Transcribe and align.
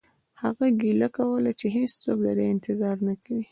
هغه 0.41 0.67
ګیله 0.81 1.07
کوله 1.17 1.51
چې 1.59 1.67
هیڅوک 1.77 2.17
د 2.23 2.27
ده 2.37 2.45
انتظار 2.53 2.95
نه 3.07 3.13
کوي 3.23 3.45